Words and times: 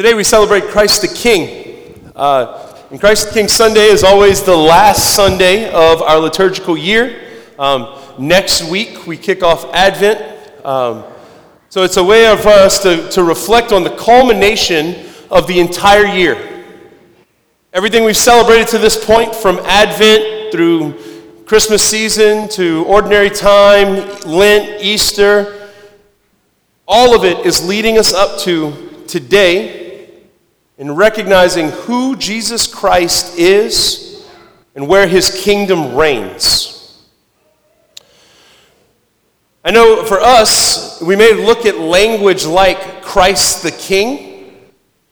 Today 0.00 0.14
we 0.14 0.24
celebrate 0.24 0.62
Christ 0.68 1.02
the 1.02 1.08
King. 1.08 2.10
Uh, 2.16 2.74
and 2.90 2.98
Christ 2.98 3.28
the 3.28 3.34
King 3.34 3.48
Sunday 3.48 3.84
is 3.84 4.02
always 4.02 4.42
the 4.42 4.56
last 4.56 5.14
Sunday 5.14 5.70
of 5.70 6.00
our 6.00 6.18
liturgical 6.18 6.74
year. 6.74 7.20
Um, 7.58 8.00
next 8.18 8.70
week 8.70 9.06
we 9.06 9.18
kick 9.18 9.42
off 9.42 9.66
Advent. 9.74 10.64
Um, 10.64 11.04
so 11.68 11.82
it's 11.82 11.98
a 11.98 12.02
way 12.02 12.28
of 12.28 12.46
us 12.46 12.82
to, 12.82 13.10
to 13.10 13.22
reflect 13.22 13.72
on 13.72 13.84
the 13.84 13.94
culmination 13.94 15.06
of 15.30 15.46
the 15.46 15.60
entire 15.60 16.06
year. 16.06 16.64
Everything 17.74 18.02
we've 18.02 18.16
celebrated 18.16 18.68
to 18.68 18.78
this 18.78 19.04
point, 19.04 19.34
from 19.34 19.58
Advent 19.64 20.50
through 20.50 20.94
Christmas 21.44 21.86
season 21.86 22.48
to 22.48 22.86
ordinary 22.86 23.28
time, 23.28 23.96
Lent, 24.20 24.82
Easter, 24.82 25.68
all 26.88 27.14
of 27.14 27.22
it 27.22 27.44
is 27.44 27.62
leading 27.68 27.98
us 27.98 28.14
up 28.14 28.38
to 28.40 29.04
today 29.06 29.79
in 30.80 30.90
recognizing 30.92 31.68
who 31.68 32.16
Jesus 32.16 32.66
Christ 32.66 33.38
is 33.38 34.26
and 34.74 34.88
where 34.88 35.06
his 35.06 35.28
kingdom 35.44 35.94
reigns. 35.94 37.06
I 39.62 39.72
know 39.72 40.04
for 40.06 40.18
us, 40.18 41.02
we 41.02 41.16
may 41.16 41.34
look 41.34 41.66
at 41.66 41.76
language 41.76 42.46
like 42.46 43.02
Christ 43.02 43.62
the 43.62 43.72
King, 43.72 44.54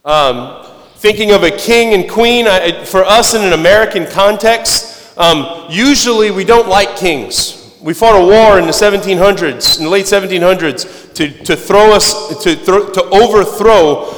um, 0.07 0.65
thinking 0.97 1.33
of 1.33 1.43
a 1.43 1.51
king 1.51 1.93
and 1.93 2.11
queen. 2.11 2.49
I, 2.49 2.83
for 2.87 3.05
us 3.05 3.35
in 3.35 3.45
an 3.45 3.53
American 3.53 4.07
context, 4.07 5.19
um, 5.19 5.67
usually 5.69 6.31
we 6.31 6.45
don't 6.45 6.69
like 6.69 6.97
kings. 6.97 7.77
We 7.83 7.93
fought 7.93 8.19
a 8.19 8.25
war 8.25 8.59
in 8.59 8.65
the 8.65 8.73
1700s, 8.73 9.77
in 9.77 9.85
the 9.85 9.91
late 9.91 10.07
1700s, 10.07 11.13
to, 11.13 11.31
to 11.45 11.55
throw 11.55 11.93
us, 11.93 12.43
to, 12.43 12.57
to 12.57 13.09
overthrow 13.11 14.18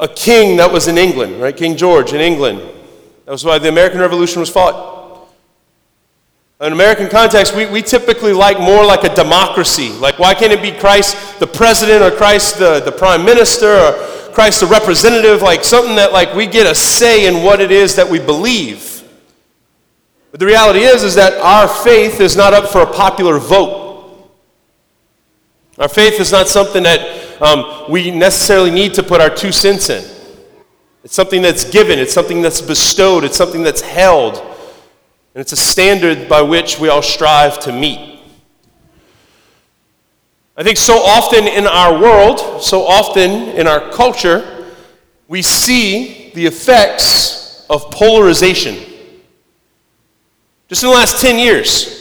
a 0.00 0.08
king 0.08 0.56
that 0.56 0.72
was 0.72 0.88
in 0.88 0.96
England, 0.98 1.40
right? 1.40 1.56
King 1.56 1.76
George 1.76 2.12
in 2.12 2.20
England. 2.20 2.60
That 3.26 3.32
was 3.32 3.44
why 3.44 3.58
the 3.58 3.68
American 3.68 4.00
Revolution 4.00 4.40
was 4.40 4.48
fought. 4.48 5.28
In 6.60 6.72
American 6.72 7.08
context, 7.08 7.54
we, 7.54 7.66
we 7.66 7.80
typically 7.82 8.32
like 8.32 8.58
more 8.58 8.84
like 8.84 9.04
a 9.04 9.14
democracy. 9.14 9.90
Like, 9.92 10.18
why 10.18 10.34
can't 10.34 10.52
it 10.52 10.60
be 10.60 10.72
Christ 10.72 11.38
the 11.38 11.46
president 11.46 12.02
or 12.02 12.14
Christ 12.14 12.58
the, 12.58 12.80
the 12.80 12.92
prime 12.92 13.24
minister 13.24 13.72
or 13.72 13.92
Christ 14.32 14.60
the 14.60 14.66
representative? 14.66 15.42
Like 15.42 15.64
something 15.64 15.96
that 15.96 16.12
like 16.12 16.34
we 16.34 16.46
get 16.46 16.66
a 16.66 16.74
say 16.74 17.26
in 17.26 17.42
what 17.42 17.60
it 17.60 17.70
is 17.70 17.96
that 17.96 18.08
we 18.08 18.18
believe. 18.18 19.02
But 20.30 20.40
the 20.40 20.46
reality 20.46 20.80
is, 20.80 21.02
is 21.02 21.14
that 21.14 21.34
our 21.40 21.66
faith 21.66 22.20
is 22.20 22.36
not 22.36 22.52
up 22.52 22.70
for 22.70 22.82
a 22.82 22.86
popular 22.86 23.38
vote. 23.38 24.30
Our 25.78 25.88
faith 25.88 26.20
is 26.20 26.30
not 26.30 26.46
something 26.46 26.82
that 26.82 27.29
um, 27.40 27.86
we 27.88 28.10
necessarily 28.10 28.70
need 28.70 28.94
to 28.94 29.02
put 29.02 29.20
our 29.20 29.30
two 29.30 29.52
cents 29.52 29.88
in. 29.90 30.04
It's 31.02 31.14
something 31.14 31.40
that's 31.40 31.64
given, 31.64 31.98
it's 31.98 32.12
something 32.12 32.42
that's 32.42 32.60
bestowed, 32.60 33.24
it's 33.24 33.36
something 33.36 33.62
that's 33.62 33.80
held, 33.80 34.36
and 34.36 35.40
it's 35.40 35.52
a 35.52 35.56
standard 35.56 36.28
by 36.28 36.42
which 36.42 36.78
we 36.78 36.88
all 36.88 37.02
strive 37.02 37.58
to 37.60 37.72
meet. 37.72 38.20
I 40.56 40.62
think 40.62 40.76
so 40.76 40.98
often 40.98 41.46
in 41.46 41.66
our 41.66 41.98
world, 41.98 42.62
so 42.62 42.82
often 42.82 43.30
in 43.56 43.66
our 43.66 43.90
culture, 43.90 44.66
we 45.26 45.40
see 45.40 46.32
the 46.34 46.44
effects 46.44 47.64
of 47.70 47.90
polarization. 47.90 48.76
Just 50.68 50.82
in 50.82 50.90
the 50.90 50.94
last 50.94 51.20
10 51.20 51.38
years, 51.38 51.99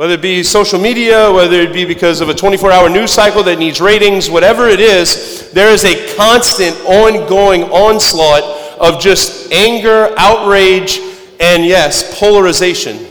whether 0.00 0.14
it 0.14 0.22
be 0.22 0.42
social 0.42 0.80
media, 0.80 1.30
whether 1.30 1.60
it 1.60 1.74
be 1.74 1.84
because 1.84 2.22
of 2.22 2.30
a 2.30 2.34
24 2.34 2.72
hour 2.72 2.88
news 2.88 3.12
cycle 3.12 3.42
that 3.42 3.58
needs 3.58 3.82
ratings, 3.82 4.30
whatever 4.30 4.66
it 4.66 4.80
is, 4.80 5.52
there 5.52 5.68
is 5.68 5.84
a 5.84 6.16
constant, 6.16 6.74
ongoing 6.86 7.64
onslaught 7.64 8.42
of 8.80 8.98
just 8.98 9.52
anger, 9.52 10.10
outrage, 10.16 10.98
and 11.38 11.66
yes, 11.66 12.18
polarization 12.18 13.06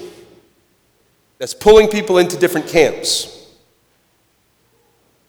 that's 1.37 1.53
pulling 1.53 1.87
people 1.87 2.17
into 2.17 2.35
different 2.35 2.65
camps. 2.65 3.53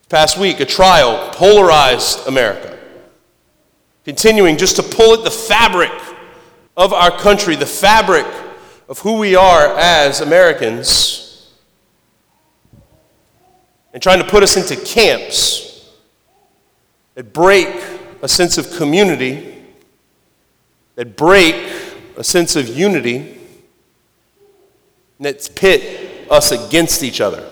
Past 0.09 0.39
week, 0.39 0.61
a 0.61 0.65
trial 0.65 1.29
polarized 1.35 2.27
America, 2.27 2.79
continuing 4.07 4.57
just 4.57 4.77
to 4.77 4.83
pull 4.83 5.13
at 5.13 5.25
the 5.25 5.31
fabric 5.31 5.93
of 6.75 6.95
our 6.95 7.11
country, 7.11 7.55
the 7.55 7.67
fabric 7.67 8.25
of 8.89 9.01
who 9.01 9.19
we 9.19 9.37
are 9.37 9.77
as 9.77 10.23
Americans 10.23 11.27
and 13.93 14.03
trying 14.03 14.19
to 14.19 14.29
put 14.29 14.43
us 14.43 14.57
into 14.57 14.83
camps 14.85 15.91
that 17.15 17.33
break 17.33 17.69
a 18.23 18.29
sense 18.29 18.59
of 18.59 18.71
community, 18.73 19.63
that 20.95 21.17
break 21.17 21.55
a 22.17 22.25
sense 22.25 22.57
of 22.57 22.69
unity, 22.69 23.39
and 25.19 25.27
that 25.27 25.51
pit 25.55 26.29
us 26.31 26.53
against 26.53 27.03
each 27.03 27.21
other. 27.21 27.51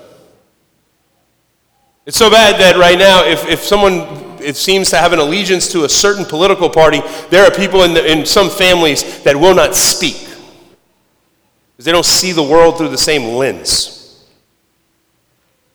It's 2.07 2.17
so 2.17 2.31
bad 2.31 2.59
that 2.61 2.77
right 2.79 2.99
now, 2.99 3.25
if, 3.27 3.47
if 3.47 3.61
someone 3.61 4.29
it 4.41 4.57
seems 4.57 4.91
to 4.91 4.97
have 4.97 5.13
an 5.13 5.19
allegiance 5.19 5.71
to 5.73 5.85
a 5.85 5.89
certain 5.89 6.25
political 6.25 6.71
party, 6.71 7.03
there 7.31 7.45
are 7.45 7.51
people 7.51 7.83
in, 7.83 7.95
the, 7.95 8.11
in 8.11 8.25
some 8.25 8.49
families 8.49 9.23
that 9.25 9.37
will 9.37 9.55
not 9.55 9.75
speak 9.75 10.17
because 11.73 11.85
they 11.85 11.93
don't 11.93 12.07
see 12.07 12.33
the 12.33 12.43
world 12.43 12.79
through 12.79 12.89
the 12.89 12.99
same 12.99 13.37
lens. 13.37 13.98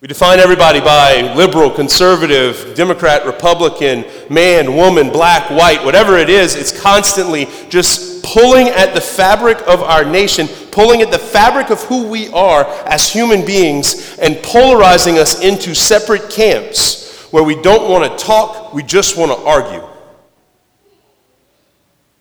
We 0.03 0.07
define 0.07 0.39
everybody 0.39 0.81
by 0.81 1.33
liberal, 1.33 1.71
conservative, 1.71 2.73
Democrat, 2.75 3.25
Republican, 3.25 4.03
man, 4.29 4.75
woman, 4.75 5.09
black, 5.09 5.49
white, 5.49 5.81
whatever 5.85 6.17
it 6.17 6.29
is. 6.29 6.57
It's 6.57 6.77
constantly 6.77 7.47
just 7.69 8.21
pulling 8.21 8.67
at 8.67 8.93
the 8.93 8.99
fabric 8.99 9.59
of 9.65 9.81
our 9.81 10.03
nation, 10.03 10.49
pulling 10.71 11.01
at 11.01 11.09
the 11.09 11.17
fabric 11.17 11.69
of 11.69 11.81
who 11.83 12.09
we 12.09 12.27
are 12.33 12.65
as 12.85 13.09
human 13.09 13.45
beings, 13.45 14.17
and 14.19 14.35
polarizing 14.43 15.19
us 15.19 15.39
into 15.41 15.73
separate 15.73 16.29
camps 16.29 17.21
where 17.31 17.43
we 17.45 17.55
don't 17.61 17.89
want 17.89 18.03
to 18.03 18.25
talk, 18.25 18.73
we 18.73 18.83
just 18.83 19.17
want 19.17 19.31
to 19.31 19.37
argue. 19.45 19.87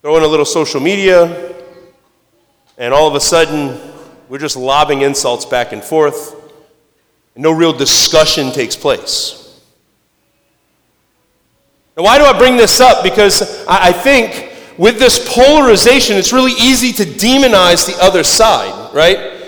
Throw 0.02 0.18
in 0.18 0.22
a 0.22 0.28
little 0.28 0.46
social 0.46 0.80
media, 0.80 1.52
and 2.78 2.94
all 2.94 3.08
of 3.08 3.16
a 3.16 3.20
sudden, 3.20 3.76
we're 4.28 4.38
just 4.38 4.56
lobbing 4.56 5.00
insults 5.00 5.44
back 5.44 5.72
and 5.72 5.82
forth 5.82 6.41
and 7.34 7.42
no 7.42 7.52
real 7.52 7.72
discussion 7.72 8.52
takes 8.52 8.76
place. 8.76 9.60
Now, 11.96 12.04
why 12.04 12.18
do 12.18 12.24
I 12.24 12.36
bring 12.38 12.56
this 12.56 12.80
up? 12.80 13.02
Because 13.02 13.66
I 13.66 13.92
think 13.92 14.50
with 14.78 14.98
this 14.98 15.34
polarization, 15.34 16.16
it's 16.16 16.32
really 16.32 16.52
easy 16.52 16.92
to 16.92 17.04
demonize 17.04 17.86
the 17.86 18.02
other 18.02 18.24
side, 18.24 18.94
right? 18.94 19.41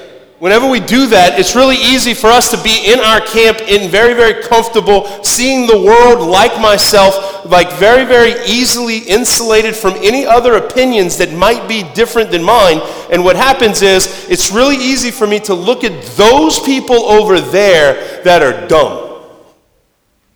Whenever 0.44 0.68
we 0.68 0.78
do 0.78 1.06
that, 1.06 1.40
it's 1.40 1.56
really 1.56 1.76
easy 1.76 2.12
for 2.12 2.26
us 2.26 2.50
to 2.50 2.62
be 2.62 2.92
in 2.92 3.00
our 3.00 3.18
camp, 3.22 3.62
in 3.62 3.90
very, 3.90 4.12
very 4.12 4.42
comfortable, 4.42 5.06
seeing 5.24 5.66
the 5.66 5.80
world 5.80 6.20
like 6.20 6.60
myself, 6.60 7.46
like 7.46 7.72
very, 7.78 8.04
very 8.04 8.34
easily 8.44 8.98
insulated 8.98 9.74
from 9.74 9.94
any 10.02 10.26
other 10.26 10.56
opinions 10.56 11.16
that 11.16 11.32
might 11.32 11.66
be 11.66 11.82
different 11.94 12.30
than 12.30 12.42
mine. 12.42 12.82
And 13.10 13.24
what 13.24 13.36
happens 13.36 13.80
is, 13.80 14.28
it's 14.28 14.52
really 14.52 14.76
easy 14.76 15.10
for 15.10 15.26
me 15.26 15.40
to 15.40 15.54
look 15.54 15.82
at 15.82 16.02
those 16.14 16.60
people 16.60 17.06
over 17.06 17.40
there 17.40 18.22
that 18.24 18.42
are 18.42 18.68
dumb. 18.68 19.24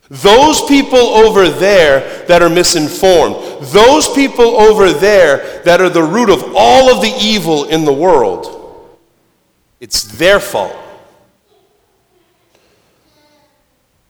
Those 0.08 0.62
people 0.62 0.96
over 0.96 1.50
there 1.50 2.24
that 2.28 2.40
are 2.40 2.48
misinformed. 2.48 3.36
Those 3.60 4.08
people 4.08 4.56
over 4.58 4.90
there 4.90 5.62
that 5.64 5.82
are 5.82 5.90
the 5.90 6.02
root 6.02 6.30
of 6.30 6.54
all 6.56 6.90
of 6.90 7.02
the 7.02 7.14
evil 7.20 7.64
in 7.64 7.84
the 7.84 7.92
world. 7.92 8.57
It's 9.80 10.02
their 10.18 10.40
fault. 10.40 10.76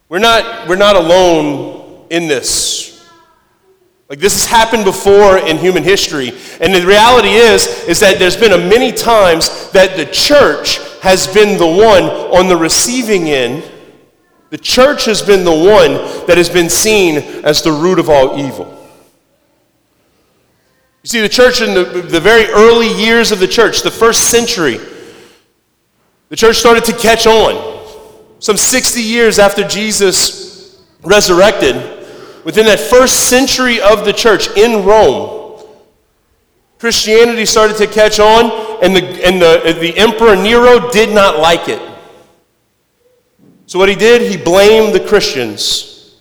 We're 0.09 0.19
not, 0.19 0.69
we're 0.69 0.77
not 0.77 0.97
alone 0.97 2.07
in 2.11 2.29
this. 2.29 3.07
Like 4.09 4.21
this 4.21 4.33
has 4.33 4.47
happened 4.47 4.85
before 4.85 5.37
in 5.37 5.59
human 5.59 5.83
history. 5.83 6.33
And 6.61 6.75
the 6.75 6.87
reality 6.87 7.29
is, 7.29 7.67
is 7.85 8.01
that 8.01 8.19
there's 8.19 8.37
been 8.37 8.53
a 8.53 8.59
many 8.59 8.91
times 8.91 9.71
that 9.73 9.97
the 9.97 10.07
church 10.07 10.79
has 11.03 11.27
been 11.27 11.59
the 11.59 11.67
one 11.67 12.05
on 12.35 12.49
the 12.49 12.57
receiving 12.57 13.29
end. 13.29 13.71
The 14.49 14.57
church 14.57 15.05
has 15.05 15.21
been 15.21 15.45
the 15.45 15.51
one 15.51 16.27
that 16.27 16.39
has 16.39 16.49
been 16.49 16.71
seen 16.71 17.19
as 17.45 17.61
the 17.61 17.71
root 17.71 17.99
of 17.99 18.09
all 18.09 18.39
evil. 18.39 18.75
You 21.03 21.09
see, 21.09 21.21
the 21.21 21.29
church 21.29 21.61
in 21.61 21.75
the, 21.75 22.01
the 22.01 22.19
very 22.19 22.47
early 22.47 22.89
years 22.89 23.31
of 23.31 23.41
the 23.41 23.47
church, 23.47 23.83
the 23.83 23.91
first 23.91 24.31
century, 24.31 24.79
the 26.29 26.37
church 26.37 26.57
started 26.57 26.85
to 26.85 26.93
catch 26.93 27.27
on. 27.27 27.77
Some 28.39 28.57
60 28.57 29.01
years 29.01 29.39
after 29.39 29.67
Jesus 29.67 30.83
resurrected, 31.03 31.75
within 32.45 32.67
that 32.67 32.79
first 32.79 33.29
century 33.29 33.81
of 33.81 34.05
the 34.05 34.13
church 34.13 34.49
in 34.57 34.85
Rome, 34.85 35.65
Christianity 36.79 37.45
started 37.45 37.77
to 37.79 37.87
catch 37.87 38.21
on, 38.21 38.85
and 38.85 38.95
the, 38.95 39.03
and 39.27 39.43
the, 39.43 39.77
the 39.81 39.97
emperor 39.99 40.37
Nero 40.37 40.91
did 40.91 41.13
not 41.13 41.41
like 41.41 41.69
it. 41.69 41.83
So, 43.67 43.79
what 43.79 43.89
he 43.89 43.97
did, 43.97 44.31
he 44.31 44.43
blamed 44.43 44.95
the 44.95 45.07
Christians. 45.07 46.17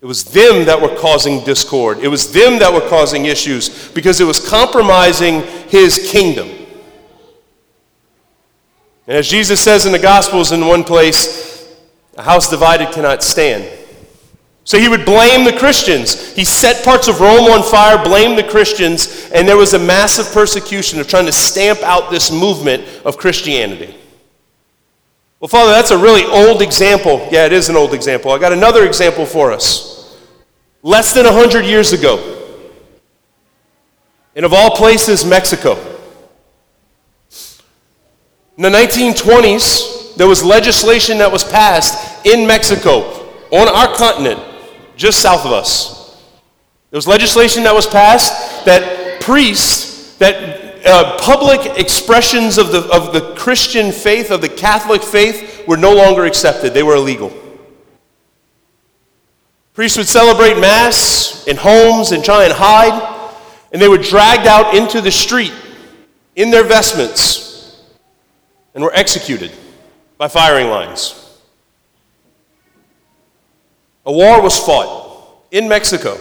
It 0.00 0.06
was 0.06 0.22
them 0.24 0.66
that 0.66 0.80
were 0.80 0.94
causing 0.96 1.42
discord. 1.44 1.98
It 1.98 2.08
was 2.08 2.32
them 2.32 2.58
that 2.60 2.72
were 2.72 2.86
causing 2.88 3.24
issues 3.24 3.88
because 3.88 4.20
it 4.20 4.24
was 4.24 4.46
compromising 4.46 5.42
his 5.68 6.08
kingdom. 6.12 6.57
And 9.08 9.16
as 9.16 9.26
Jesus 9.26 9.58
says 9.58 9.86
in 9.86 9.92
the 9.92 9.98
Gospels 9.98 10.52
in 10.52 10.66
one 10.66 10.84
place, 10.84 11.74
a 12.18 12.22
house 12.22 12.50
divided 12.50 12.92
cannot 12.92 13.22
stand. 13.22 13.66
So 14.64 14.78
he 14.78 14.86
would 14.86 15.06
blame 15.06 15.46
the 15.46 15.58
Christians. 15.58 16.34
He 16.34 16.44
set 16.44 16.84
parts 16.84 17.08
of 17.08 17.18
Rome 17.18 17.50
on 17.50 17.62
fire, 17.62 18.04
blamed 18.04 18.36
the 18.36 18.44
Christians, 18.44 19.30
and 19.32 19.48
there 19.48 19.56
was 19.56 19.72
a 19.72 19.78
massive 19.78 20.30
persecution 20.34 21.00
of 21.00 21.08
trying 21.08 21.24
to 21.24 21.32
stamp 21.32 21.80
out 21.80 22.10
this 22.10 22.30
movement 22.30 22.84
of 23.06 23.16
Christianity. 23.16 23.96
Well, 25.40 25.48
Father, 25.48 25.72
that's 25.72 25.90
a 25.90 25.96
really 25.96 26.24
old 26.24 26.60
example. 26.60 27.26
Yeah, 27.30 27.46
it 27.46 27.52
is 27.54 27.70
an 27.70 27.76
old 27.76 27.94
example. 27.94 28.30
I 28.30 28.38
got 28.38 28.52
another 28.52 28.84
example 28.84 29.24
for 29.24 29.52
us. 29.52 30.18
Less 30.82 31.14
than 31.14 31.24
100 31.24 31.64
years 31.64 31.94
ago, 31.94 32.34
and 34.36 34.44
of 34.44 34.52
all 34.52 34.76
places, 34.76 35.24
Mexico. 35.24 35.87
In 38.58 38.62
the 38.62 38.70
1920s, 38.70 40.16
there 40.16 40.26
was 40.26 40.42
legislation 40.42 41.18
that 41.18 41.30
was 41.30 41.44
passed 41.44 42.26
in 42.26 42.44
Mexico 42.44 43.02
on 43.52 43.68
our 43.68 43.94
continent 43.96 44.40
just 44.96 45.22
south 45.22 45.46
of 45.46 45.52
us. 45.52 46.20
There 46.90 46.98
was 46.98 47.06
legislation 47.06 47.62
that 47.62 47.74
was 47.74 47.86
passed 47.86 48.64
that 48.64 49.20
priests, 49.20 50.16
that 50.16 50.84
uh, 50.84 51.16
public 51.18 51.78
expressions 51.78 52.58
of 52.58 52.72
the, 52.72 52.80
of 52.92 53.12
the 53.12 53.32
Christian 53.36 53.92
faith, 53.92 54.32
of 54.32 54.40
the 54.40 54.48
Catholic 54.48 55.04
faith, 55.04 55.64
were 55.68 55.76
no 55.76 55.94
longer 55.94 56.24
accepted. 56.24 56.74
They 56.74 56.82
were 56.82 56.96
illegal. 56.96 57.32
Priests 59.72 59.96
would 59.96 60.08
celebrate 60.08 60.58
Mass 60.58 61.46
in 61.46 61.56
homes 61.56 62.10
and 62.10 62.24
try 62.24 62.42
and 62.42 62.52
hide, 62.52 63.36
and 63.72 63.80
they 63.80 63.88
were 63.88 63.98
dragged 63.98 64.48
out 64.48 64.74
into 64.74 65.00
the 65.00 65.12
street 65.12 65.52
in 66.34 66.50
their 66.50 66.64
vestments 66.64 67.47
and 68.74 68.82
were 68.84 68.94
executed 68.94 69.50
by 70.16 70.28
firing 70.28 70.68
lines. 70.68 71.24
A 74.06 74.12
war 74.12 74.40
was 74.42 74.58
fought 74.58 75.46
in 75.50 75.68
Mexico 75.68 76.18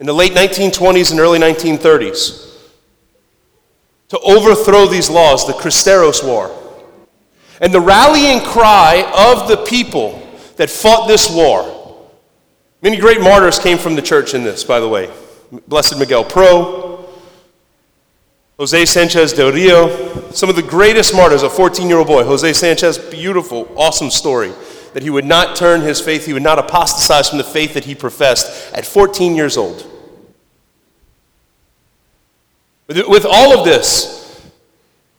in 0.00 0.06
the 0.06 0.12
late 0.12 0.32
1920s 0.32 1.10
and 1.10 1.20
early 1.20 1.38
1930s 1.38 2.52
to 4.08 4.18
overthrow 4.18 4.86
these 4.86 5.08
laws, 5.08 5.46
the 5.46 5.52
Cristeros 5.54 6.26
War. 6.26 6.54
And 7.60 7.72
the 7.72 7.80
rallying 7.80 8.40
cry 8.40 9.10
of 9.14 9.48
the 9.48 9.58
people 9.64 10.20
that 10.56 10.68
fought 10.68 11.06
this 11.06 11.30
war, 11.34 12.10
many 12.82 12.98
great 12.98 13.20
martyrs 13.20 13.58
came 13.58 13.78
from 13.78 13.94
the 13.94 14.02
church 14.02 14.34
in 14.34 14.42
this, 14.42 14.64
by 14.64 14.80
the 14.80 14.88
way. 14.88 15.10
Blessed 15.68 15.98
Miguel 15.98 16.24
Pro, 16.24 16.91
Jose 18.62 18.84
Sanchez 18.84 19.32
del 19.32 19.50
Rio, 19.50 20.30
some 20.30 20.48
of 20.48 20.54
the 20.54 20.62
greatest 20.62 21.16
martyrs, 21.16 21.42
a 21.42 21.50
14 21.50 21.88
year 21.88 21.98
old 21.98 22.06
boy, 22.06 22.22
Jose 22.22 22.52
Sanchez, 22.52 22.96
beautiful, 22.96 23.68
awesome 23.76 24.08
story 24.08 24.52
that 24.94 25.02
he 25.02 25.10
would 25.10 25.24
not 25.24 25.56
turn 25.56 25.80
his 25.80 26.00
faith, 26.00 26.26
he 26.26 26.32
would 26.32 26.44
not 26.44 26.60
apostatize 26.60 27.28
from 27.28 27.38
the 27.38 27.44
faith 27.44 27.74
that 27.74 27.86
he 27.86 27.96
professed 27.96 28.72
at 28.72 28.86
14 28.86 29.34
years 29.34 29.56
old. 29.56 29.84
With 32.86 33.26
all 33.28 33.58
of 33.58 33.64
this, 33.64 34.40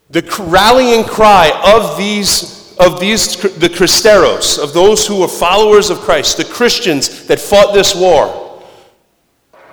the 0.10 0.22
rallying 0.40 1.04
cry 1.04 1.52
of 1.66 1.98
these, 1.98 2.74
of 2.78 3.02
these, 3.02 3.36
the 3.42 3.68
Cristeros, 3.68 4.58
of 4.58 4.74
those 4.74 5.06
who 5.06 5.20
were 5.20 5.28
followers 5.28 5.90
of 5.90 5.98
Christ, 5.98 6.38
the 6.38 6.46
Christians 6.46 7.28
that 7.28 7.42
fought 7.42 7.74
this 7.74 7.94
war, 7.94 8.64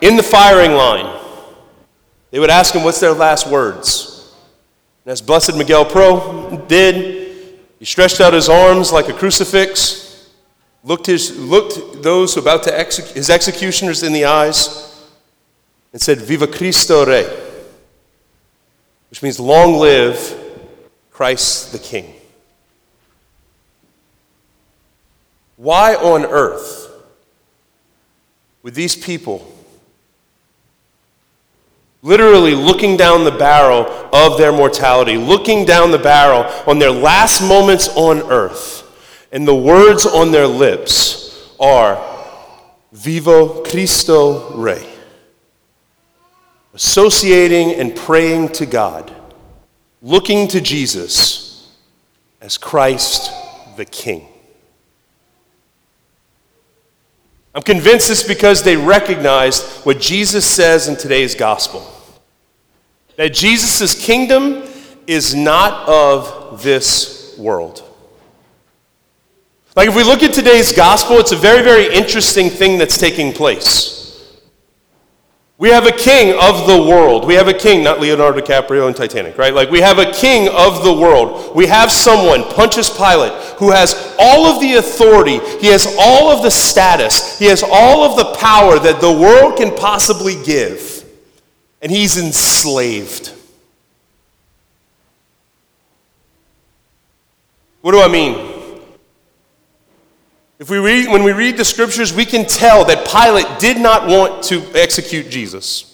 in 0.01 0.17
the 0.17 0.25
firing 0.25 0.73
line, 0.73 1.20
they 2.31 2.39
would 2.39 2.51
ask 2.51 2.75
him, 2.75 2.85
What's 2.85 3.01
their 3.01 3.13
last 3.13 3.47
words? 3.47 4.35
And 5.05 5.13
as 5.13 5.23
Blessed 5.23 5.57
Miguel 5.57 5.85
Pro 5.85 6.65
did, 6.69 7.59
he 7.79 7.85
stretched 7.85 8.21
out 8.21 8.33
his 8.33 8.49
arms 8.49 8.93
like 8.93 9.09
a 9.09 9.13
crucifix, 9.13 10.31
looked, 10.85 11.07
his, 11.07 11.37
looked 11.37 12.03
those 12.03 12.37
about 12.37 12.63
to 12.65 12.79
execute 12.79 13.17
his 13.17 13.31
executioners 13.31 14.03
in 14.03 14.13
the 14.13 14.27
eyes, 14.27 15.09
and 15.93 16.01
said, 16.01 16.19
Viva 16.19 16.47
Cristo 16.47 17.05
Rey, 17.07 17.25
which 19.09 19.23
means 19.23 19.41
long 19.41 19.79
live 19.79 20.39
Christ 21.11 21.73
the 21.73 21.79
King. 21.79 22.15
Why 25.57 25.95
on 25.95 26.25
earth 26.25 26.91
would 28.63 28.75
these 28.75 28.97
people 28.97 29.51
literally 32.03 32.55
looking 32.55 32.97
down 32.97 33.25
the 33.25 33.31
barrel 33.31 33.87
of 34.13 34.39
their 34.39 34.53
mortality, 34.53 35.17
looking 35.17 35.65
down 35.65 35.91
the 35.91 35.99
barrel 35.99 36.45
on 36.67 36.79
their 36.79 36.91
last 36.91 37.43
moments 37.47 37.89
on 37.97 38.19
earth. 38.31 38.79
And 39.33 39.47
the 39.47 39.55
words 39.55 40.07
on 40.07 40.33
their 40.33 40.47
lips 40.47 41.55
are, 41.61 42.07
Viva 42.93 43.63
Cristo 43.65 44.55
Rey. 44.57 44.87
Associating 46.75 47.73
and 47.75 47.95
praying 47.95 48.49
to 48.51 48.67
God, 48.67 49.15
looking 50.03 50.49
to 50.49 50.61
Jesus 50.61 51.77
as 52.41 52.57
Christ 52.57 53.33
the 53.77 53.85
King. 53.85 54.30
I'm 57.55 57.63
convinced 57.63 58.09
this 58.09 58.23
because 58.23 58.63
they 58.63 58.77
recognized 58.77 59.85
what 59.85 60.01
Jesus 60.01 60.47
says 60.47 60.89
in 60.89 60.97
today's 60.97 61.35
gospel 61.35 61.87
that 63.17 63.35
Jesus' 63.35 64.03
kingdom 64.03 64.63
is 65.07 65.35
not 65.35 65.87
of 65.87 66.63
this 66.63 67.37
world. 67.37 67.83
Like, 69.77 69.89
if 69.89 69.95
we 69.97 70.05
look 70.05 70.23
at 70.23 70.33
today's 70.33 70.73
gospel, 70.73 71.17
it's 71.19 71.33
a 71.33 71.37
very, 71.37 71.63
very 71.63 71.95
interesting 71.95 72.49
thing 72.49 72.79
that's 72.79 72.97
taking 72.97 73.33
place. 73.33 74.00
We 75.61 75.69
have 75.69 75.87
a 75.87 75.93
king 75.93 76.31
of 76.41 76.67
the 76.67 76.89
world. 76.89 77.27
We 77.27 77.35
have 77.35 77.47
a 77.47 77.53
king, 77.53 77.85
not 77.85 78.01
Leonardo 78.01 78.41
DiCaprio 78.41 78.89
in 78.89 78.95
Titanic, 78.95 79.37
right? 79.37 79.53
Like, 79.53 79.71
we 79.71 79.81
have 79.81 79.99
a 79.99 80.11
king 80.11 80.49
of 80.49 80.83
the 80.83 80.93
world. 80.93 81.55
We 81.55 81.67
have 81.67 81.93
someone, 81.93 82.45
Pontius 82.45 82.89
Pilate, 82.89 83.35
who 83.59 83.71
has 83.71 84.17
all 84.19 84.47
of 84.47 84.63
the 84.63 84.77
authority, 84.77 85.39
he 85.59 85.67
has 85.67 85.95
all 86.01 86.31
of 86.31 86.43
the 86.43 86.51
status, 86.51 87.39
he 87.39 87.45
has 87.45 87.63
all 87.63 88.05
of 88.05 88.17
the 88.17 88.39
power 88.39 88.79
that 88.79 89.03
the 89.03 89.13
world 89.13 89.59
can 89.59 89.77
possibly 89.77 90.43
give. 90.45 91.05
And 91.83 91.93
he's 91.93 92.17
enslaved. 92.17 93.35
What 97.83 97.93
do 97.93 98.01
I 98.01 98.09
mean? 98.09 98.50
If 100.61 100.69
we 100.69 100.77
read, 100.77 101.09
when 101.09 101.23
we 101.23 101.33
read 101.33 101.57
the 101.57 101.65
scriptures, 101.65 102.13
we 102.15 102.27
can 102.27 102.45
tell 102.45 102.85
that 102.85 103.09
Pilate 103.09 103.59
did 103.59 103.81
not 103.81 104.07
want 104.07 104.45
to 104.45 104.63
execute 104.75 105.31
Jesus. 105.31 105.87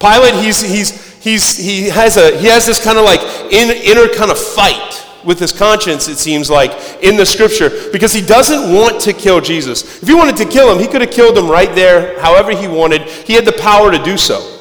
Pilate, 0.00 0.32
he's, 0.42 0.62
he's, 0.62 1.22
he's, 1.22 1.54
he, 1.58 1.90
has 1.90 2.16
a, 2.16 2.38
he 2.38 2.46
has 2.46 2.64
this 2.64 2.82
kind 2.82 2.96
of 2.96 3.04
like 3.04 3.20
in, 3.52 3.70
inner 3.84 4.08
kind 4.14 4.30
of 4.30 4.38
fight 4.38 5.04
with 5.26 5.38
his 5.38 5.52
conscience, 5.52 6.08
it 6.08 6.16
seems 6.16 6.48
like, 6.48 6.70
in 7.02 7.18
the 7.18 7.26
scripture, 7.26 7.90
because 7.92 8.14
he 8.14 8.22
doesn't 8.22 8.74
want 8.74 8.98
to 9.02 9.12
kill 9.12 9.42
Jesus. 9.42 10.02
If 10.02 10.08
he 10.08 10.14
wanted 10.14 10.38
to 10.38 10.46
kill 10.46 10.72
him, 10.72 10.78
he 10.78 10.86
could 10.86 11.02
have 11.02 11.10
killed 11.10 11.36
him 11.36 11.50
right 11.50 11.74
there, 11.74 12.18
however 12.22 12.52
he 12.52 12.66
wanted. 12.66 13.02
He 13.02 13.34
had 13.34 13.44
the 13.44 13.52
power 13.52 13.90
to 13.90 14.02
do 14.02 14.16
so. 14.16 14.57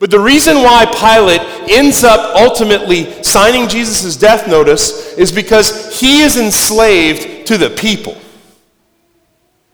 But 0.00 0.10
the 0.10 0.18
reason 0.18 0.56
why 0.62 0.86
Pilate 0.86 1.42
ends 1.70 2.02
up 2.04 2.34
ultimately 2.34 3.22
signing 3.22 3.68
Jesus' 3.68 4.16
death 4.16 4.48
notice 4.48 5.12
is 5.18 5.30
because 5.30 6.00
he 6.00 6.22
is 6.22 6.38
enslaved 6.38 7.46
to 7.48 7.58
the 7.58 7.68
people. 7.68 8.16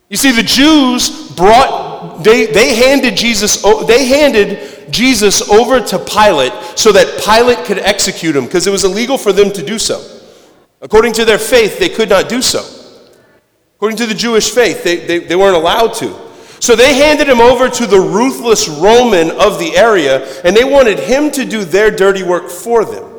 You 0.08 0.16
see, 0.16 0.32
the 0.32 0.42
Jews 0.42 1.30
brought, 1.30 2.24
they, 2.24 2.46
they 2.46 2.74
handed 2.74 3.16
Jesus, 3.16 3.62
they 3.86 4.06
handed 4.06 4.92
Jesus 4.92 5.48
over 5.48 5.80
to 5.80 5.98
Pilate 6.00 6.52
so 6.76 6.90
that 6.90 7.22
Pilate 7.24 7.64
could 7.64 7.78
execute 7.78 8.34
him 8.34 8.46
because 8.46 8.66
it 8.66 8.70
was 8.70 8.82
illegal 8.82 9.16
for 9.16 9.32
them 9.32 9.52
to 9.52 9.64
do 9.64 9.78
so. 9.78 10.04
According 10.80 11.12
to 11.14 11.24
their 11.24 11.38
faith, 11.38 11.78
they 11.78 11.88
could 11.88 12.08
not 12.08 12.28
do 12.28 12.42
so. 12.42 12.64
According 13.76 13.98
to 13.98 14.06
the 14.06 14.14
Jewish 14.14 14.50
faith, 14.50 14.82
they, 14.82 14.96
they, 14.96 15.18
they 15.20 15.36
weren't 15.36 15.56
allowed 15.56 15.94
to. 15.94 16.25
So 16.60 16.74
they 16.74 16.94
handed 16.94 17.28
him 17.28 17.40
over 17.40 17.68
to 17.68 17.86
the 17.86 18.00
ruthless 18.00 18.68
Roman 18.68 19.30
of 19.30 19.58
the 19.58 19.76
area, 19.76 20.26
and 20.42 20.56
they 20.56 20.64
wanted 20.64 20.98
him 20.98 21.30
to 21.32 21.44
do 21.44 21.64
their 21.64 21.90
dirty 21.90 22.22
work 22.22 22.48
for 22.48 22.84
them. 22.84 23.12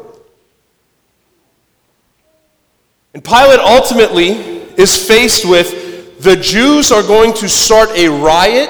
And 3.14 3.24
Pilate 3.24 3.60
ultimately 3.60 4.30
is 4.78 5.08
faced 5.08 5.44
with 5.46 6.20
the 6.20 6.36
Jews 6.36 6.92
are 6.92 7.04
going 7.04 7.34
to 7.34 7.48
start 7.48 7.90
a 7.92 8.10
riot, 8.10 8.70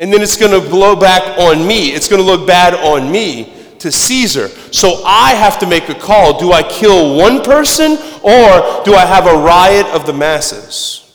and 0.00 0.12
then 0.12 0.22
it's 0.22 0.36
going 0.36 0.52
to 0.52 0.68
blow 0.68 0.94
back 0.94 1.38
on 1.38 1.66
me. 1.66 1.90
It's 1.90 2.08
going 2.08 2.22
to 2.22 2.26
look 2.26 2.46
bad 2.46 2.74
on 2.74 3.10
me 3.10 3.52
to 3.78 3.90
Caesar. 3.92 4.48
So 4.72 5.02
I 5.04 5.34
have 5.34 5.58
to 5.60 5.66
make 5.66 5.88
a 5.88 5.94
call. 5.94 6.38
Do 6.38 6.52
I 6.52 6.62
kill 6.62 7.16
one 7.16 7.42
person, 7.42 7.92
or 8.22 8.82
do 8.84 8.94
I 8.94 9.06
have 9.06 9.26
a 9.26 9.36
riot 9.36 9.86
of 9.86 10.04
the 10.04 10.12
masses? 10.12 11.07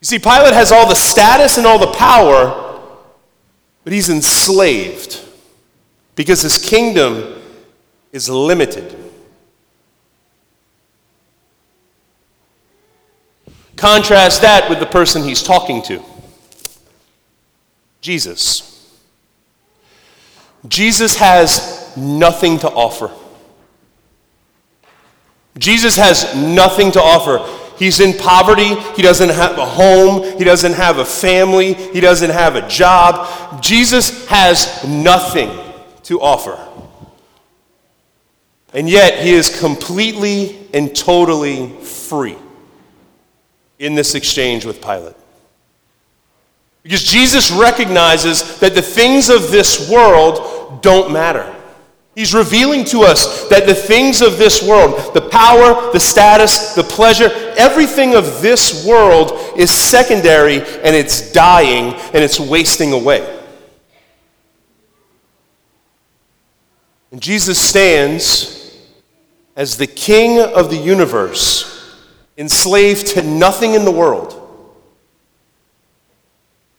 You 0.00 0.04
see, 0.04 0.18
Pilate 0.18 0.54
has 0.54 0.72
all 0.72 0.88
the 0.88 0.94
status 0.94 1.56
and 1.56 1.66
all 1.66 1.78
the 1.78 1.92
power, 1.92 2.80
but 3.84 3.92
he's 3.92 4.08
enslaved 4.08 5.20
because 6.14 6.42
his 6.42 6.58
kingdom 6.58 7.40
is 8.12 8.28
limited. 8.28 8.94
Contrast 13.76 14.42
that 14.42 14.68
with 14.70 14.80
the 14.80 14.86
person 14.86 15.22
he's 15.22 15.42
talking 15.42 15.82
to 15.82 16.02
Jesus. 18.00 18.72
Jesus 20.68 21.16
has 21.16 21.96
nothing 21.96 22.58
to 22.60 22.68
offer. 22.70 23.10
Jesus 25.58 25.96
has 25.96 26.34
nothing 26.36 26.92
to 26.92 27.00
offer. 27.00 27.38
He's 27.78 28.00
in 28.00 28.16
poverty. 28.18 28.74
He 28.94 29.02
doesn't 29.02 29.30
have 29.30 29.58
a 29.58 29.66
home. 29.66 30.38
He 30.38 30.44
doesn't 30.44 30.74
have 30.74 30.98
a 30.98 31.04
family. 31.04 31.74
He 31.74 32.00
doesn't 32.00 32.30
have 32.30 32.56
a 32.56 32.66
job. 32.68 33.62
Jesus 33.62 34.26
has 34.28 34.84
nothing 34.86 35.50
to 36.04 36.20
offer. 36.20 36.58
And 38.72 38.88
yet, 38.88 39.22
he 39.22 39.32
is 39.32 39.58
completely 39.58 40.68
and 40.74 40.94
totally 40.94 41.70
free 41.80 42.36
in 43.78 43.94
this 43.94 44.14
exchange 44.14 44.64
with 44.64 44.82
Pilate. 44.82 45.16
Because 46.82 47.02
Jesus 47.02 47.50
recognizes 47.50 48.60
that 48.60 48.74
the 48.74 48.82
things 48.82 49.28
of 49.28 49.50
this 49.50 49.90
world 49.90 50.82
don't 50.82 51.12
matter. 51.12 51.55
He's 52.16 52.34
revealing 52.34 52.86
to 52.86 53.02
us 53.02 53.46
that 53.50 53.66
the 53.66 53.74
things 53.74 54.22
of 54.22 54.38
this 54.38 54.66
world, 54.66 55.12
the 55.12 55.20
power, 55.20 55.92
the 55.92 56.00
status, 56.00 56.74
the 56.74 56.82
pleasure, 56.82 57.30
everything 57.58 58.14
of 58.14 58.40
this 58.40 58.86
world 58.86 59.32
is 59.54 59.70
secondary 59.70 60.60
and 60.60 60.96
it's 60.96 61.30
dying 61.32 61.92
and 61.92 62.24
it's 62.24 62.40
wasting 62.40 62.94
away. 62.94 63.38
And 67.12 67.20
Jesus 67.20 67.60
stands 67.60 68.74
as 69.54 69.76
the 69.76 69.86
king 69.86 70.40
of 70.40 70.70
the 70.70 70.76
universe, 70.76 71.98
enslaved 72.38 73.08
to 73.08 73.22
nothing 73.22 73.74
in 73.74 73.84
the 73.84 73.90
world 73.90 74.45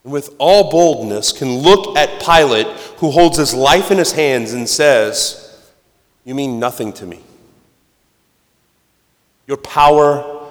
and 0.07 0.13
with 0.13 0.33
all 0.37 0.71
boldness 0.71 1.33
can 1.33 1.57
look 1.57 1.97
at 1.97 2.23
Pilate, 2.23 2.65
who 2.99 3.11
holds 3.11 3.37
his 3.37 3.53
life 3.53 3.91
in 3.91 3.97
his 3.97 4.13
hands, 4.13 4.53
and 4.53 4.69
says, 4.69 5.69
You 6.23 6.33
mean 6.33 6.61
nothing 6.61 6.93
to 6.93 7.05
me. 7.05 7.19
Your 9.47 9.57
power 9.57 10.47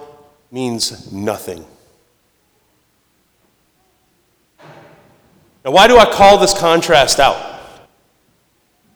means 0.51 1.11
nothing. 1.11 1.65
Now, 5.65 5.71
why 5.71 5.87
do 5.87 5.97
I 5.97 6.05
call 6.05 6.37
this 6.37 6.55
contrast 6.55 7.19
out? 7.19 7.56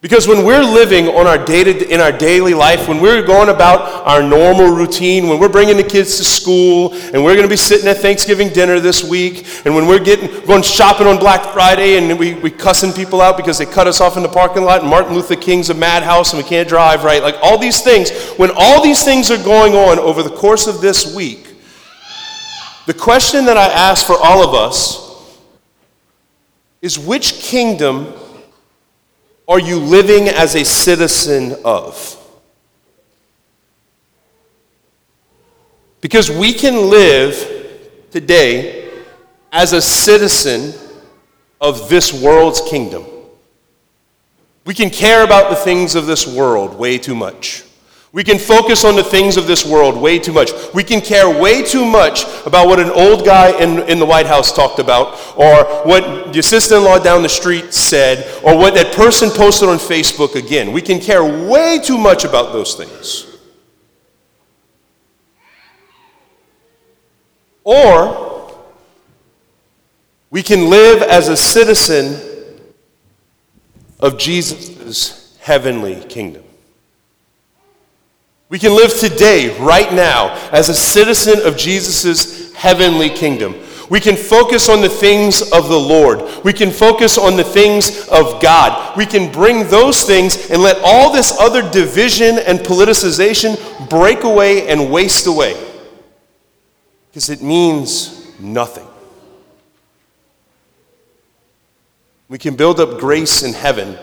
Because 0.01 0.27
when 0.27 0.43
we're 0.43 0.63
living 0.63 1.09
on 1.09 1.27
our 1.27 1.37
day 1.37 1.63
to, 1.63 1.87
in 1.87 2.01
our 2.01 2.11
daily 2.11 2.55
life, 2.55 2.87
when 2.87 2.99
we're 2.99 3.21
going 3.21 3.49
about 3.49 3.81
our 4.07 4.23
normal 4.23 4.75
routine, 4.75 5.27
when 5.27 5.39
we're 5.39 5.47
bringing 5.47 5.77
the 5.77 5.83
kids 5.83 6.17
to 6.17 6.23
school, 6.23 6.93
and 6.93 7.23
we're 7.23 7.35
going 7.35 7.43
to 7.43 7.47
be 7.47 7.55
sitting 7.55 7.87
at 7.87 7.97
Thanksgiving 7.97 8.49
dinner 8.49 8.79
this 8.79 9.03
week, 9.03 9.45
and 9.63 9.75
when 9.75 9.85
we're 9.85 10.03
getting 10.03 10.43
going 10.47 10.63
shopping 10.63 11.05
on 11.05 11.19
Black 11.19 11.53
Friday, 11.53 11.97
and 11.97 12.17
we 12.17 12.33
we 12.33 12.49
cussing 12.49 12.91
people 12.91 13.21
out 13.21 13.37
because 13.37 13.59
they 13.59 13.65
cut 13.67 13.85
us 13.85 14.01
off 14.01 14.17
in 14.17 14.23
the 14.23 14.29
parking 14.29 14.63
lot, 14.63 14.81
and 14.81 14.89
Martin 14.89 15.13
Luther 15.13 15.35
King's 15.35 15.69
a 15.69 15.75
madhouse, 15.75 16.33
and 16.33 16.41
we 16.41 16.49
can't 16.49 16.67
drive 16.67 17.03
right, 17.03 17.21
like 17.21 17.35
all 17.43 17.59
these 17.59 17.81
things. 17.81 18.09
When 18.37 18.49
all 18.55 18.81
these 18.81 19.03
things 19.03 19.29
are 19.29 19.43
going 19.43 19.75
on 19.75 19.99
over 19.99 20.23
the 20.23 20.31
course 20.31 20.65
of 20.65 20.81
this 20.81 21.15
week, 21.15 21.53
the 22.87 22.95
question 22.95 23.45
that 23.45 23.55
I 23.55 23.67
ask 23.67 24.07
for 24.07 24.17
all 24.17 24.43
of 24.43 24.55
us 24.55 25.37
is 26.81 26.97
which 26.97 27.33
kingdom 27.33 28.15
are 29.51 29.59
you 29.59 29.79
living 29.79 30.29
as 30.29 30.55
a 30.55 30.63
citizen 30.63 31.57
of? 31.65 32.17
Because 35.99 36.31
we 36.31 36.53
can 36.53 36.89
live 36.89 37.35
today 38.11 38.89
as 39.51 39.73
a 39.73 39.81
citizen 39.81 40.73
of 41.59 41.89
this 41.89 42.13
world's 42.13 42.61
kingdom. 42.61 43.05
We 44.63 44.73
can 44.73 44.89
care 44.89 45.21
about 45.21 45.49
the 45.49 45.57
things 45.57 45.95
of 45.95 46.05
this 46.05 46.25
world 46.25 46.79
way 46.79 46.97
too 46.97 47.13
much. 47.13 47.65
We 48.13 48.25
can 48.25 48.37
focus 48.37 48.83
on 48.83 48.97
the 48.97 49.03
things 49.03 49.37
of 49.37 49.47
this 49.47 49.65
world 49.65 49.95
way 49.95 50.19
too 50.19 50.33
much. 50.33 50.51
We 50.73 50.83
can 50.83 50.99
care 50.99 51.29
way 51.29 51.63
too 51.63 51.85
much 51.85 52.25
about 52.45 52.67
what 52.67 52.77
an 52.77 52.89
old 52.89 53.25
guy 53.25 53.57
in, 53.57 53.87
in 53.89 53.99
the 53.99 54.05
White 54.05 54.25
House 54.25 54.53
talked 54.53 54.79
about, 54.79 55.17
or 55.37 55.63
what 55.87 56.33
the 56.33 56.39
assistant 56.39 56.79
in 56.79 56.83
law 56.83 56.99
down 56.99 57.23
the 57.23 57.29
street 57.29 57.73
said, 57.73 58.27
or 58.43 58.57
what 58.57 58.73
that 58.73 58.93
person 58.93 59.29
posted 59.29 59.69
on 59.69 59.77
Facebook 59.77 60.35
again. 60.35 60.73
We 60.73 60.81
can 60.81 60.99
care 60.99 61.23
way 61.23 61.79
too 61.81 61.97
much 61.97 62.25
about 62.25 62.51
those 62.51 62.75
things. 62.75 63.27
Or 67.63 68.59
we 70.31 70.43
can 70.43 70.69
live 70.69 71.01
as 71.01 71.29
a 71.29 71.37
citizen 71.37 72.19
of 74.01 74.17
Jesus' 74.17 75.37
heavenly 75.39 76.03
kingdom. 76.09 76.43
We 78.51 78.59
can 78.59 78.75
live 78.75 78.93
today, 78.93 79.57
right 79.59 79.93
now, 79.93 80.35
as 80.51 80.67
a 80.67 80.73
citizen 80.73 81.39
of 81.47 81.55
Jesus' 81.55 82.53
heavenly 82.53 83.09
kingdom. 83.09 83.55
We 83.89 84.01
can 84.01 84.17
focus 84.17 84.67
on 84.67 84.81
the 84.81 84.89
things 84.89 85.41
of 85.53 85.69
the 85.69 85.79
Lord. 85.79 86.21
We 86.43 86.51
can 86.51 86.69
focus 86.69 87.17
on 87.17 87.37
the 87.37 87.45
things 87.45 88.09
of 88.09 88.41
God. 88.41 88.97
We 88.97 89.05
can 89.05 89.31
bring 89.31 89.69
those 89.69 90.03
things 90.03 90.51
and 90.51 90.61
let 90.61 90.81
all 90.83 91.13
this 91.13 91.39
other 91.39 91.61
division 91.71 92.39
and 92.39 92.59
politicization 92.59 93.89
break 93.89 94.25
away 94.25 94.67
and 94.67 94.91
waste 94.91 95.27
away. 95.27 95.55
Because 97.09 97.29
it 97.29 97.41
means 97.41 98.37
nothing. 98.37 98.87
We 102.27 102.37
can 102.37 102.57
build 102.57 102.81
up 102.81 102.99
grace 102.99 103.43
in 103.43 103.53
heaven 103.53 103.97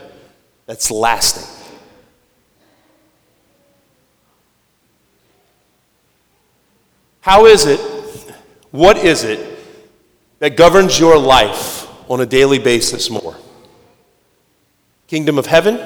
that's 0.64 0.90
lasting. 0.90 1.58
How 7.28 7.44
is 7.44 7.66
it, 7.66 7.78
what 8.70 8.97
is 8.97 9.23
it 9.23 9.58
that 10.38 10.56
governs 10.56 10.99
your 10.99 11.18
life 11.18 11.87
on 12.11 12.23
a 12.23 12.25
daily 12.25 12.58
basis 12.58 13.11
more? 13.11 13.37
Kingdom 15.08 15.37
of 15.37 15.44
heaven 15.44 15.78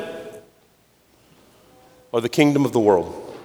or 2.13 2.21
the 2.21 2.29
kingdom 2.29 2.65
of 2.65 2.71
the 2.71 2.79
world? 2.79 3.37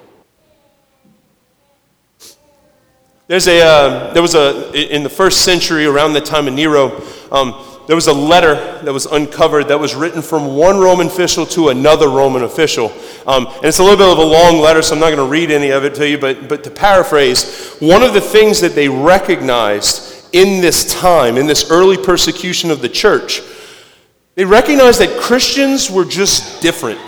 There's 3.25 3.47
a, 3.47 3.61
uh, 3.61 4.13
there 4.13 4.21
was 4.21 4.35
a, 4.35 4.95
in 4.95 5.01
the 5.01 5.09
first 5.09 5.43
century, 5.43 5.87
around 5.87 6.13
the 6.13 6.21
time 6.21 6.47
of 6.47 6.53
Nero, 6.53 7.01
um, 7.31 7.76
there 7.87 7.95
was 7.95 8.07
a 8.07 8.13
letter 8.13 8.55
that 8.83 8.91
was 8.91 9.05
uncovered 9.05 9.69
that 9.69 9.79
was 9.79 9.95
written 9.95 10.21
from 10.21 10.55
one 10.55 10.77
Roman 10.77 11.07
official 11.07 11.45
to 11.47 11.69
another 11.69 12.09
Roman 12.09 12.43
official. 12.43 12.91
Um, 13.25 13.47
and 13.47 13.65
it's 13.65 13.79
a 13.79 13.83
little 13.83 13.97
bit 13.97 14.09
of 14.09 14.17
a 14.17 14.29
long 14.29 14.59
letter, 14.59 14.81
so 14.81 14.93
I'm 14.93 14.99
not 14.99 15.07
going 15.07 15.25
to 15.25 15.31
read 15.31 15.51
any 15.51 15.69
of 15.69 15.85
it 15.85 15.95
to 15.95 16.07
you, 16.07 16.17
but, 16.17 16.49
but 16.49 16.65
to 16.65 16.69
paraphrase, 16.69 17.77
one 17.79 18.03
of 18.03 18.13
the 18.13 18.21
things 18.21 18.59
that 18.59 18.75
they 18.75 18.89
recognized 18.89 20.27
in 20.33 20.59
this 20.59 20.93
time, 20.99 21.37
in 21.37 21.47
this 21.47 21.71
early 21.71 21.95
persecution 21.95 22.71
of 22.71 22.81
the 22.81 22.89
church, 22.89 23.41
they 24.35 24.43
recognized 24.43 24.99
that 24.99 25.17
Christians 25.19 25.89
were 25.89 26.05
just 26.05 26.61
different. 26.61 26.99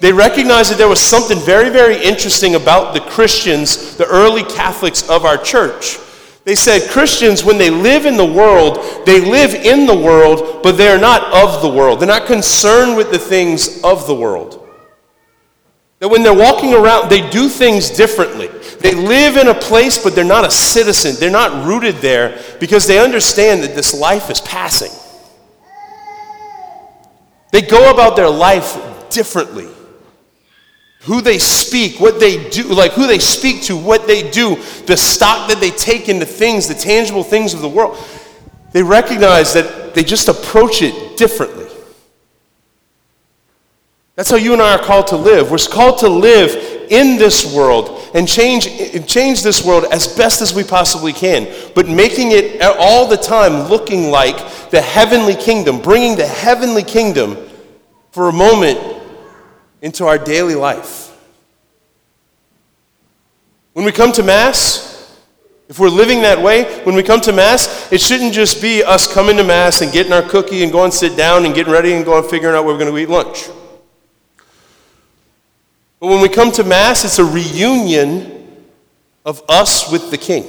They 0.00 0.12
recognized 0.12 0.70
that 0.70 0.76
there 0.76 0.86
was 0.86 1.00
something 1.00 1.38
very, 1.38 1.70
very 1.70 1.96
interesting 1.96 2.56
about 2.56 2.92
the 2.92 3.00
Christians, 3.00 3.96
the 3.96 4.06
early 4.06 4.42
Catholics 4.42 5.08
of 5.08 5.24
our 5.24 5.38
church. 5.38 5.96
They 6.44 6.54
said 6.54 6.90
Christians, 6.90 7.42
when 7.42 7.56
they 7.56 7.70
live 7.70 8.04
in 8.04 8.18
the 8.18 8.24
world, 8.24 9.06
they 9.06 9.20
live 9.20 9.54
in 9.54 9.86
the 9.86 9.96
world, 9.96 10.62
but 10.62 10.76
they're 10.76 10.98
not 10.98 11.32
of 11.32 11.62
the 11.62 11.68
world. 11.68 12.00
They're 12.00 12.06
not 12.06 12.26
concerned 12.26 12.96
with 12.96 13.10
the 13.10 13.18
things 13.18 13.82
of 13.82 14.06
the 14.06 14.14
world. 14.14 14.60
That 16.00 16.08
when 16.08 16.22
they're 16.22 16.34
walking 16.34 16.74
around, 16.74 17.08
they 17.08 17.28
do 17.30 17.48
things 17.48 17.88
differently. 17.88 18.48
They 18.80 18.94
live 18.94 19.38
in 19.38 19.48
a 19.48 19.54
place, 19.54 19.96
but 19.96 20.14
they're 20.14 20.22
not 20.22 20.44
a 20.44 20.50
citizen. 20.50 21.16
They're 21.18 21.30
not 21.30 21.66
rooted 21.66 21.96
there 21.96 22.38
because 22.60 22.86
they 22.86 23.02
understand 23.02 23.62
that 23.62 23.74
this 23.74 23.98
life 23.98 24.28
is 24.28 24.42
passing. 24.42 24.92
They 27.52 27.62
go 27.62 27.90
about 27.90 28.16
their 28.16 28.28
life 28.28 28.76
differently 29.08 29.73
who 31.04 31.20
they 31.20 31.38
speak, 31.38 32.00
what 32.00 32.18
they 32.18 32.48
do, 32.48 32.64
like 32.64 32.92
who 32.92 33.06
they 33.06 33.18
speak 33.18 33.62
to, 33.62 33.76
what 33.76 34.06
they 34.06 34.30
do, 34.30 34.56
the 34.86 34.96
stock 34.96 35.48
that 35.48 35.60
they 35.60 35.70
take 35.70 36.08
into 36.08 36.24
things, 36.24 36.66
the 36.66 36.74
tangible 36.74 37.22
things 37.22 37.52
of 37.52 37.60
the 37.60 37.68
world, 37.68 37.98
they 38.72 38.82
recognize 38.82 39.52
that 39.52 39.94
they 39.94 40.02
just 40.02 40.28
approach 40.28 40.80
it 40.80 41.16
differently. 41.16 41.66
That's 44.16 44.30
how 44.30 44.36
you 44.36 44.52
and 44.52 44.62
I 44.62 44.76
are 44.76 44.82
called 44.82 45.08
to 45.08 45.16
live. 45.16 45.50
We're 45.50 45.58
called 45.58 45.98
to 45.98 46.08
live 46.08 46.86
in 46.90 47.18
this 47.18 47.54
world 47.54 48.00
and 48.14 48.26
change, 48.28 48.64
change 49.06 49.42
this 49.42 49.64
world 49.64 49.84
as 49.90 50.06
best 50.06 50.40
as 50.40 50.54
we 50.54 50.62
possibly 50.64 51.12
can, 51.12 51.52
but 51.74 51.88
making 51.88 52.30
it 52.30 52.62
all 52.62 53.08
the 53.08 53.16
time 53.16 53.68
looking 53.68 54.10
like 54.10 54.36
the 54.70 54.80
heavenly 54.80 55.34
kingdom, 55.34 55.80
bringing 55.80 56.16
the 56.16 56.26
heavenly 56.26 56.82
kingdom 56.82 57.36
for 58.12 58.28
a 58.28 58.32
moment 58.32 58.93
into 59.84 60.06
our 60.06 60.16
daily 60.16 60.54
life. 60.54 61.14
When 63.74 63.84
we 63.84 63.92
come 63.92 64.12
to 64.12 64.22
Mass, 64.22 65.14
if 65.68 65.78
we're 65.78 65.90
living 65.90 66.22
that 66.22 66.40
way, 66.40 66.82
when 66.84 66.94
we 66.94 67.02
come 67.02 67.20
to 67.20 67.34
Mass, 67.34 67.92
it 67.92 68.00
shouldn't 68.00 68.32
just 68.32 68.62
be 68.62 68.82
us 68.82 69.12
coming 69.12 69.36
to 69.36 69.44
Mass 69.44 69.82
and 69.82 69.92
getting 69.92 70.14
our 70.14 70.22
cookie 70.22 70.62
and 70.62 70.72
going 70.72 70.90
sit 70.90 71.18
down 71.18 71.44
and 71.44 71.54
getting 71.54 71.70
ready 71.70 71.92
and 71.92 72.02
going 72.02 72.26
figuring 72.26 72.56
out 72.56 72.64
where 72.64 72.72
we're 72.72 72.80
going 72.80 72.90
to 72.90 72.98
eat 72.98 73.10
lunch. 73.10 73.50
But 76.00 76.06
when 76.06 76.22
we 76.22 76.30
come 76.30 76.50
to 76.52 76.64
Mass, 76.64 77.04
it's 77.04 77.18
a 77.18 77.24
reunion 77.24 78.64
of 79.26 79.42
us 79.50 79.92
with 79.92 80.10
the 80.10 80.16
King. 80.16 80.44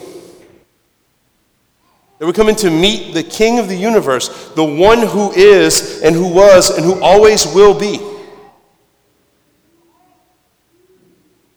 That 2.19 2.25
we're 2.25 2.31
coming 2.31 2.55
to 2.55 2.71
meet 2.71 3.13
the 3.13 3.23
King 3.23 3.59
of 3.59 3.67
the 3.67 3.75
universe, 3.75 4.53
the 4.55 4.63
one 4.63 4.99
who 4.99 5.33
is 5.33 6.01
and 6.03 6.15
who 6.15 6.33
was 6.33 6.69
and 6.77 6.85
who 6.85 7.01
always 7.03 7.53
will 7.53 7.77
be. 7.77 8.14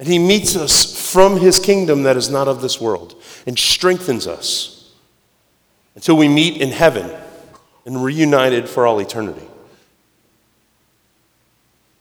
He 0.09 0.19
meets 0.19 0.57
us 0.57 1.12
from 1.12 1.38
his 1.38 1.59
kingdom 1.59 2.03
that 2.05 2.17
is 2.17 2.31
not 2.31 2.49
of 2.49 2.61
this 2.61 2.81
world 2.81 3.21
and 3.47 3.59
strengthens 3.59 4.27
us 4.27 4.93
until 5.95 6.17
we 6.17 6.29
meet 6.29 6.61
in 6.61 6.71
heaven 6.71 7.11
and 7.85 8.05
reunited 8.05 8.69
for 8.69 8.87
all 8.87 9.00
eternity. 9.00 9.47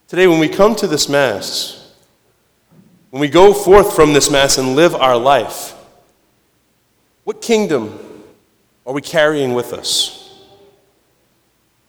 Today, 0.07 0.27
when 0.27 0.39
we 0.39 0.47
come 0.47 0.75
to 0.75 0.87
this 0.87 1.09
Mass, 1.09 1.93
when 3.09 3.19
we 3.19 3.27
go 3.27 3.53
forth 3.53 3.95
from 3.95 4.13
this 4.13 4.29
Mass 4.29 4.57
and 4.57 4.75
live 4.75 4.93
our 4.95 5.17
life, 5.17 5.73
what 7.23 7.41
kingdom 7.41 7.97
are 8.85 8.93
we 8.93 9.01
carrying 9.01 9.53
with 9.53 9.73
us? 9.73 10.45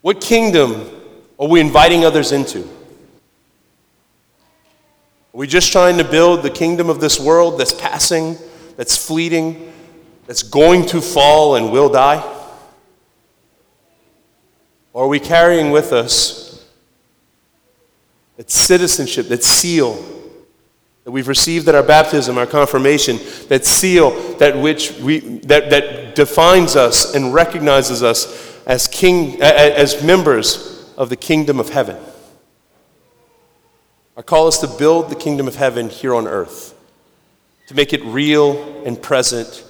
What 0.00 0.20
kingdom 0.20 0.90
are 1.38 1.46
we 1.46 1.60
inviting 1.60 2.04
others 2.04 2.32
into? 2.32 2.68
Are 5.34 5.38
we 5.38 5.46
just 5.46 5.72
trying 5.72 5.98
to 5.98 6.04
build 6.04 6.42
the 6.42 6.50
kingdom 6.50 6.88
of 6.88 7.00
this 7.00 7.20
world 7.20 7.60
that's 7.60 7.74
passing, 7.74 8.36
that's 8.76 8.96
fleeting, 8.96 9.72
that's 10.26 10.42
going 10.42 10.86
to 10.86 11.00
fall 11.00 11.56
and 11.56 11.70
will 11.70 11.88
die? 11.88 12.24
Or 14.92 15.04
are 15.04 15.08
we 15.08 15.20
carrying 15.20 15.70
with 15.70 15.92
us 15.92 16.66
that 18.36 18.50
citizenship, 18.50 19.28
that 19.28 19.44
seal 19.44 20.02
that 21.04 21.12
we've 21.12 21.28
received 21.28 21.68
at 21.68 21.74
our 21.74 21.82
baptism, 21.82 22.36
our 22.36 22.46
confirmation, 22.46 23.18
that 23.48 23.64
seal 23.64 24.10
that 24.38 24.56
which 24.56 24.92
we 25.00 25.20
that, 25.40 25.70
that 25.70 26.14
defines 26.14 26.76
us 26.76 27.14
and 27.14 27.32
recognizes 27.32 28.02
us 28.02 28.58
as 28.66 28.86
king 28.86 29.40
as 29.40 30.02
members 30.02 30.92
of 30.96 31.08
the 31.10 31.16
kingdom 31.16 31.60
of 31.60 31.70
heaven. 31.70 31.96
Our 34.18 34.22
call 34.22 34.48
is 34.48 34.58
to 34.58 34.66
build 34.66 35.08
the 35.08 35.16
kingdom 35.16 35.48
of 35.48 35.54
heaven 35.54 35.88
here 35.88 36.14
on 36.14 36.26
earth, 36.26 36.74
to 37.68 37.74
make 37.74 37.94
it 37.94 38.04
real 38.04 38.84
and 38.84 39.00
present 39.00 39.64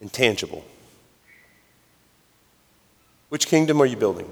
and 0.00 0.12
tangible. 0.12 0.64
Which 3.30 3.48
kingdom 3.48 3.80
are 3.82 3.86
you 3.86 3.96
building? 3.96 4.30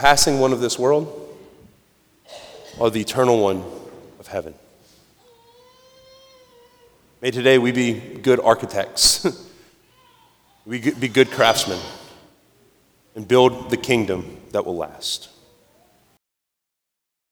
passing 0.00 0.38
one 0.40 0.50
of 0.50 0.60
this 0.60 0.78
world 0.78 1.36
or 2.78 2.90
the 2.90 3.00
eternal 3.00 3.38
one 3.38 3.62
of 4.18 4.26
heaven. 4.26 4.54
May 7.20 7.30
today 7.30 7.58
we 7.58 7.70
be 7.70 7.92
good 7.92 8.40
architects, 8.40 9.26
we 10.64 10.90
be 10.92 11.08
good 11.08 11.30
craftsmen, 11.30 11.78
and 13.14 13.28
build 13.28 13.68
the 13.68 13.76
kingdom 13.76 14.40
that 14.52 14.64
will 14.64 14.76
last. 14.76 15.28